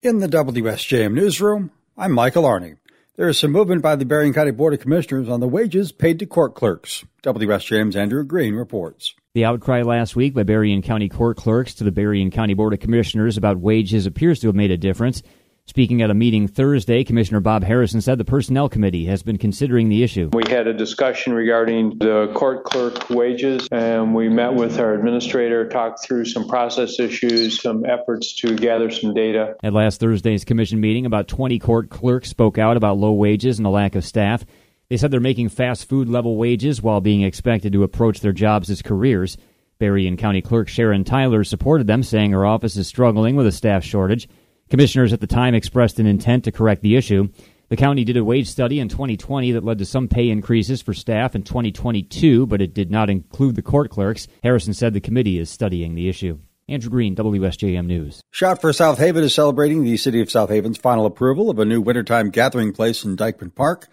[0.00, 2.76] In the WSJM newsroom, I'm Michael Arney.
[3.16, 6.20] There is some movement by the Berrien County Board of Commissioners on the wages paid
[6.20, 7.04] to court clerks.
[7.24, 9.16] WSJM's Andrew Green reports.
[9.34, 12.78] The outcry last week by Berrien County court clerks to the Berrien County Board of
[12.78, 15.24] Commissioners about wages appears to have made a difference.
[15.68, 19.90] Speaking at a meeting Thursday, Commissioner Bob Harrison said the Personnel Committee has been considering
[19.90, 20.30] the issue.
[20.32, 25.68] We had a discussion regarding the court clerk wages, and we met with our administrator,
[25.68, 29.56] talked through some process issues, some efforts to gather some data.
[29.62, 33.66] At last Thursday's commission meeting, about 20 court clerks spoke out about low wages and
[33.66, 34.46] a lack of staff.
[34.88, 38.70] They said they're making fast food level wages while being expected to approach their jobs
[38.70, 39.36] as careers.
[39.78, 43.84] Berrien County Clerk Sharon Tyler supported them, saying her office is struggling with a staff
[43.84, 44.30] shortage.
[44.70, 47.28] Commissioners at the time expressed an intent to correct the issue.
[47.70, 50.94] The county did a wage study in 2020 that led to some pay increases for
[50.94, 54.28] staff in 2022, but it did not include the court clerks.
[54.42, 56.38] Harrison said the committee is studying the issue.
[56.68, 58.20] Andrew Green, WSJM News.
[58.30, 61.64] Shout for South Haven is celebrating the City of South Haven's final approval of a
[61.64, 63.88] new wintertime gathering place in Dyckman Park.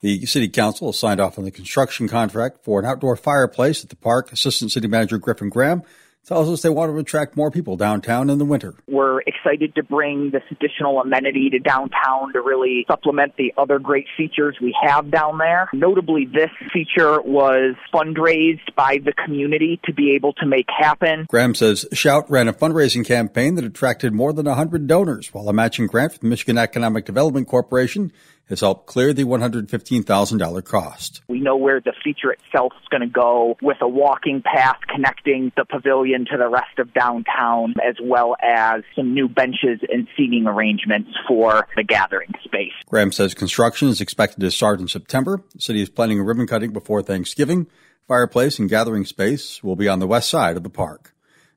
[0.00, 3.90] The City Council has signed off on the construction contract for an outdoor fireplace at
[3.90, 4.32] the park.
[4.32, 5.82] Assistant City Manager Griffin Graham
[6.24, 8.74] tells us they want to attract more people downtown in the winter.
[8.88, 14.06] We're excited to bring this additional amenity to downtown to really supplement the other great
[14.16, 15.68] features we have down there.
[15.72, 21.26] Notably, this feature was fundraised by the community to be able to make happen.
[21.28, 25.52] Graham says Shout ran a fundraising campaign that attracted more than 100 donors, while a
[25.52, 28.12] matching grant from the Michigan Economic Development Corporation
[28.48, 31.22] has helped clear the $115,000 cost.
[31.28, 35.52] We know where the feature itself is going to go with a walking path connecting
[35.56, 40.46] the pavilion to the rest of downtown, as well as some new benches and seating
[40.46, 42.72] arrangements for the gathering space.
[42.86, 45.42] Graham says construction is expected to start in September.
[45.54, 47.66] The city is planning a ribbon cutting before Thanksgiving.
[48.06, 51.13] Fireplace and gathering space will be on the west side of the park.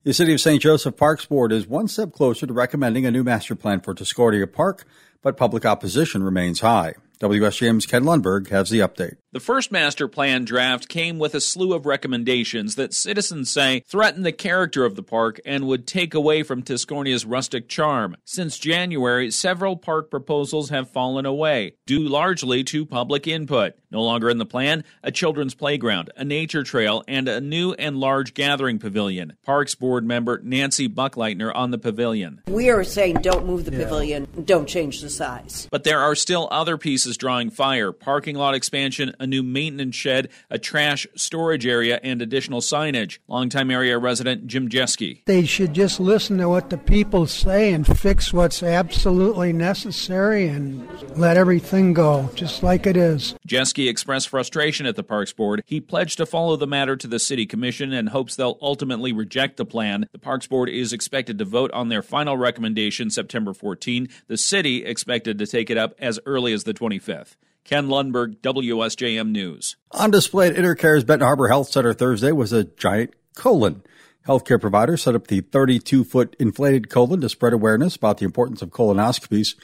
[0.08, 0.62] The City of St.
[0.62, 4.50] Joseph Parks Board is one step closer to recommending a new master plan for Tiscornia
[4.50, 4.86] Park
[5.22, 6.94] but public opposition remains high.
[7.20, 9.18] WSJM's Ken Lundberg has the update.
[9.34, 14.24] The first master plan draft came with a slew of recommendations that citizens say threaten
[14.24, 18.16] the character of the park and would take away from Tiscornia's rustic charm.
[18.24, 23.74] Since January, several park proposals have fallen away, due largely to public input.
[23.90, 27.98] No longer in the plan, a children's playground, a nature trail, and a new and
[27.98, 29.34] large gathering pavilion.
[29.44, 32.42] Parks Board member Nancy Buckleitner on the pavilion.
[32.48, 33.84] We are saying don't move the yeah.
[33.84, 35.70] pavilion, don't change the size.
[35.72, 40.30] But there are still other pieces drawing fire parking lot expansion, a new maintenance shed,
[40.50, 43.20] a trash storage area, and additional signage.
[43.28, 45.24] Longtime area resident Jim Jeske.
[45.26, 50.88] They should just listen to what the people say and fix what's absolutely necessary and
[51.18, 53.36] let everything go, just like it is.
[53.48, 55.64] Jeske expressed frustration at the Parks Board.
[55.66, 59.58] He pledged to follow the matter to the City Commission and hopes they'll ultimately reject
[59.58, 60.08] the plan.
[60.12, 64.10] The Parks Board is expected to vote on their final recommendation September 14.
[64.28, 67.36] The city expected to take it up as early as the 25th.
[67.68, 69.76] Ken Lundberg, WSJM News.
[69.92, 73.84] On display at Intercare's Benton Harbor Health Center Thursday was a giant colon.
[74.26, 78.62] Healthcare providers set up the 32 foot inflated colon to spread awareness about the importance
[78.62, 79.56] of colonoscopies.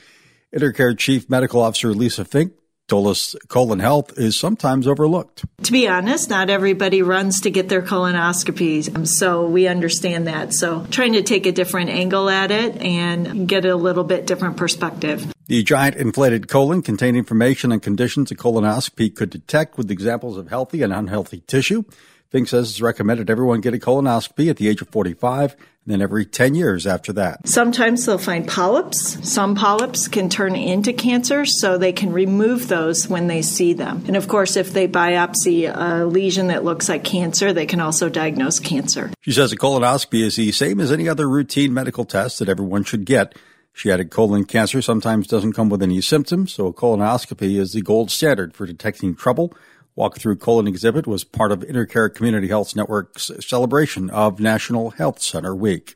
[0.53, 2.51] Intercare Chief Medical Officer Lisa Fink
[2.89, 5.45] told us colon health is sometimes overlooked.
[5.63, 10.53] To be honest, not everybody runs to get their colonoscopies, um, so we understand that.
[10.53, 14.57] So trying to take a different angle at it and get a little bit different
[14.57, 15.32] perspective.
[15.47, 20.47] The giant inflated colon contained information on conditions a colonoscopy could detect with examples of
[20.47, 21.83] healthy and unhealthy tissue.
[22.29, 26.01] Fink says it's recommended everyone get a colonoscopy at the age of 45 and then
[26.01, 27.45] every 10 years after that.
[27.47, 29.29] Sometimes they'll find polyps.
[29.29, 34.03] Some polyps can turn into cancer, so they can remove those when they see them.
[34.07, 38.07] And of course, if they biopsy a lesion that looks like cancer, they can also
[38.07, 39.11] diagnose cancer.
[39.21, 42.85] She says a colonoscopy is the same as any other routine medical test that everyone
[42.85, 43.35] should get.
[43.73, 47.81] She added colon cancer sometimes doesn't come with any symptoms, so a colonoscopy is the
[47.81, 49.53] gold standard for detecting trouble
[49.95, 55.21] Walk Through Colon exhibit was part of Intercare Community Health Network's celebration of National Health
[55.21, 55.95] Center Week.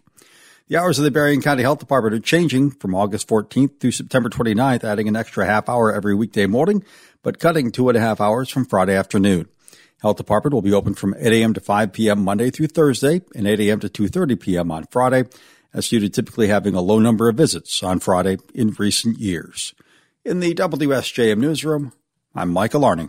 [0.68, 4.30] The hours of the Berrien County Health Department are changing from August 14th through September
[4.30, 6.84] 29th, adding an extra half hour every weekday morning,
[7.24, 9.48] but cutting two and a half hours from Friday afternoon.
[10.02, 11.56] Health Department will be open from 8 a.m.
[11.56, 12.24] to 5 p.m.
[12.24, 13.80] Monday through Thursday and 8 a.m.
[13.80, 14.70] to 2.30 p.m.
[14.70, 15.24] on Friday,
[15.78, 19.76] as due to typically having a low number of visits on Friday in recent years.
[20.26, 21.94] In the WSJM newsroom,
[22.34, 23.06] I'm Michael Arney.